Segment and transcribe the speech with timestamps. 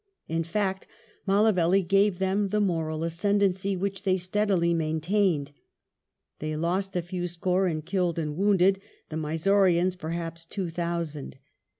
[0.27, 0.87] In fact
[1.27, 5.49] Mallavelly gave them the moral ascendency which they steadily main tained.
[6.39, 8.79] They lost a few score in killed and wounded;
[9.09, 11.37] the Mysoreans perhaps two thousand.